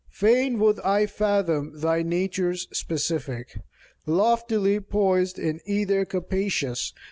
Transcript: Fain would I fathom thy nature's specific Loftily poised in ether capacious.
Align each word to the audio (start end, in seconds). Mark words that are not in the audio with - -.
Fain 0.09 0.57
would 0.57 0.79
I 0.79 1.05
fathom 1.05 1.79
thy 1.79 2.01
nature's 2.01 2.67
specific 2.73 3.59
Loftily 4.07 4.79
poised 4.79 5.37
in 5.37 5.59
ether 5.67 6.05
capacious. 6.05 6.91